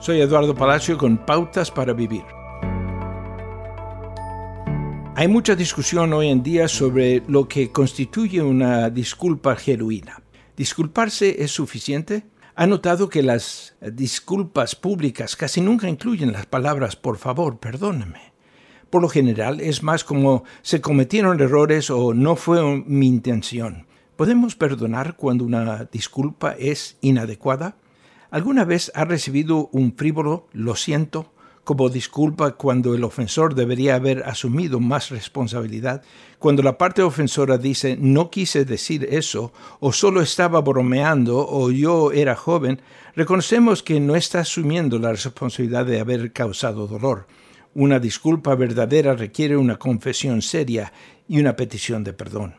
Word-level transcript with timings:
Soy 0.00 0.18
Eduardo 0.22 0.54
Palacio 0.54 0.96
con 0.96 1.18
Pautas 1.18 1.70
para 1.70 1.92
Vivir. 1.92 2.24
Hay 5.14 5.28
mucha 5.28 5.54
discusión 5.54 6.14
hoy 6.14 6.28
en 6.28 6.42
día 6.42 6.68
sobre 6.68 7.22
lo 7.28 7.46
que 7.46 7.70
constituye 7.70 8.40
una 8.40 8.88
disculpa 8.88 9.56
genuina. 9.56 10.22
¿Disculparse 10.56 11.44
es 11.44 11.50
suficiente? 11.50 12.22
¿Ha 12.54 12.66
notado 12.66 13.10
que 13.10 13.22
las 13.22 13.76
disculpas 13.92 14.74
públicas 14.74 15.36
casi 15.36 15.60
nunca 15.60 15.86
incluyen 15.86 16.32
las 16.32 16.46
palabras 16.46 16.96
por 16.96 17.18
favor, 17.18 17.58
perdóneme? 17.58 18.32
Por 18.88 19.02
lo 19.02 19.08
general 19.10 19.60
es 19.60 19.82
más 19.82 20.02
como 20.02 20.44
se 20.62 20.80
cometieron 20.80 21.42
errores 21.42 21.90
o 21.90 22.14
no 22.14 22.36
fue 22.36 22.62
mi 22.86 23.06
intención. 23.06 23.86
¿Podemos 24.16 24.56
perdonar 24.56 25.16
cuando 25.16 25.44
una 25.44 25.84
disculpa 25.92 26.52
es 26.58 26.96
inadecuada? 27.02 27.76
¿Alguna 28.30 28.64
vez 28.64 28.92
ha 28.94 29.04
recibido 29.04 29.68
un 29.72 29.96
frívolo 29.96 30.46
lo 30.52 30.76
siento 30.76 31.32
como 31.64 31.88
disculpa 31.88 32.52
cuando 32.52 32.94
el 32.94 33.02
ofensor 33.02 33.56
debería 33.56 33.96
haber 33.96 34.22
asumido 34.22 34.78
más 34.78 35.10
responsabilidad? 35.10 36.02
Cuando 36.38 36.62
la 36.62 36.78
parte 36.78 37.02
ofensora 37.02 37.58
dice 37.58 37.96
no 38.00 38.30
quise 38.30 38.64
decir 38.64 39.08
eso 39.10 39.52
o 39.80 39.92
solo 39.92 40.20
estaba 40.20 40.60
bromeando 40.60 41.44
o 41.44 41.72
yo 41.72 42.12
era 42.12 42.36
joven, 42.36 42.80
reconocemos 43.16 43.82
que 43.82 43.98
no 43.98 44.14
está 44.14 44.40
asumiendo 44.40 45.00
la 45.00 45.10
responsabilidad 45.10 45.86
de 45.86 45.98
haber 45.98 46.32
causado 46.32 46.86
dolor. 46.86 47.26
Una 47.74 47.98
disculpa 47.98 48.54
verdadera 48.54 49.14
requiere 49.14 49.56
una 49.56 49.76
confesión 49.76 50.40
seria 50.40 50.92
y 51.26 51.40
una 51.40 51.56
petición 51.56 52.04
de 52.04 52.12
perdón. 52.12 52.54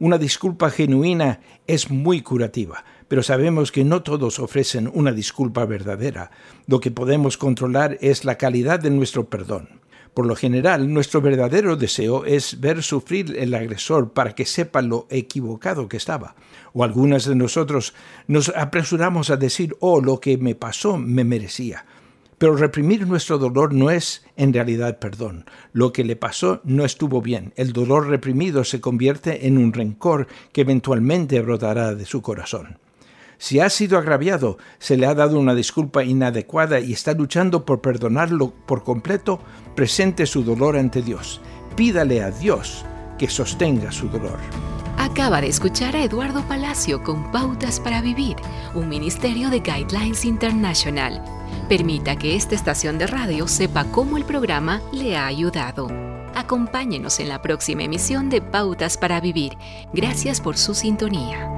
Una 0.00 0.18
disculpa 0.18 0.70
genuina 0.70 1.38
es 1.68 1.88
muy 1.88 2.20
curativa, 2.20 2.84
pero 3.08 3.22
sabemos 3.22 3.72
que 3.72 3.84
no 3.84 4.02
todos 4.02 4.38
ofrecen 4.38 4.90
una 4.92 5.12
disculpa 5.12 5.64
verdadera. 5.64 6.30
Lo 6.66 6.80
que 6.80 6.90
podemos 6.90 7.36
controlar 7.36 7.98
es 8.00 8.24
la 8.24 8.36
calidad 8.36 8.80
de 8.80 8.90
nuestro 8.90 9.28
perdón. 9.28 9.80
Por 10.14 10.26
lo 10.26 10.36
general, 10.36 10.92
nuestro 10.92 11.20
verdadero 11.20 11.74
deseo 11.74 12.24
es 12.24 12.60
ver 12.60 12.84
sufrir 12.84 13.36
el 13.36 13.52
agresor 13.52 14.12
para 14.12 14.32
que 14.32 14.46
sepa 14.46 14.80
lo 14.80 15.08
equivocado 15.10 15.88
que 15.88 15.96
estaba. 15.96 16.36
O 16.72 16.84
algunas 16.84 17.24
de 17.24 17.34
nosotros 17.34 17.94
nos 18.28 18.50
apresuramos 18.50 19.30
a 19.30 19.36
decir, 19.36 19.76
oh, 19.80 20.00
lo 20.00 20.20
que 20.20 20.38
me 20.38 20.54
pasó 20.54 20.98
me 20.98 21.24
merecía. 21.24 21.84
Pero 22.38 22.56
reprimir 22.56 23.06
nuestro 23.06 23.38
dolor 23.38 23.72
no 23.72 23.90
es 23.90 24.24
en 24.36 24.52
realidad 24.52 24.98
perdón. 24.98 25.46
Lo 25.72 25.92
que 25.92 26.04
le 26.04 26.14
pasó 26.14 26.60
no 26.62 26.84
estuvo 26.84 27.20
bien. 27.20 27.52
El 27.56 27.72
dolor 27.72 28.08
reprimido 28.08 28.62
se 28.62 28.80
convierte 28.80 29.46
en 29.48 29.58
un 29.58 29.72
rencor 29.72 30.28
que 30.52 30.60
eventualmente 30.60 31.40
brotará 31.40 31.94
de 31.94 32.06
su 32.06 32.22
corazón. 32.22 32.78
Si 33.38 33.60
ha 33.60 33.68
sido 33.68 33.98
agraviado, 33.98 34.58
se 34.78 34.96
le 34.96 35.06
ha 35.06 35.14
dado 35.14 35.38
una 35.38 35.54
disculpa 35.54 36.04
inadecuada 36.04 36.80
y 36.80 36.92
está 36.92 37.12
luchando 37.12 37.64
por 37.64 37.80
perdonarlo 37.80 38.52
por 38.66 38.84
completo, 38.84 39.40
presente 39.74 40.26
su 40.26 40.44
dolor 40.44 40.76
ante 40.76 41.02
Dios. 41.02 41.40
Pídale 41.76 42.22
a 42.22 42.30
Dios 42.30 42.84
que 43.18 43.28
sostenga 43.28 43.92
su 43.92 44.08
dolor. 44.08 44.38
Acaba 44.96 45.40
de 45.40 45.48
escuchar 45.48 45.96
a 45.96 46.04
Eduardo 46.04 46.42
Palacio 46.46 47.02
con 47.02 47.30
Pautas 47.32 47.80
para 47.80 48.00
Vivir, 48.00 48.36
un 48.74 48.88
ministerio 48.88 49.50
de 49.50 49.60
Guidelines 49.60 50.24
International. 50.24 51.22
Permita 51.68 52.16
que 52.16 52.36
esta 52.36 52.54
estación 52.54 52.98
de 52.98 53.06
radio 53.06 53.48
sepa 53.48 53.84
cómo 53.84 54.16
el 54.16 54.24
programa 54.24 54.80
le 54.92 55.16
ha 55.16 55.26
ayudado. 55.26 55.88
Acompáñenos 56.34 57.20
en 57.20 57.28
la 57.28 57.42
próxima 57.42 57.84
emisión 57.84 58.28
de 58.28 58.40
Pautas 58.40 58.96
para 58.96 59.20
Vivir. 59.20 59.56
Gracias 59.92 60.40
por 60.40 60.56
su 60.56 60.74
sintonía. 60.74 61.53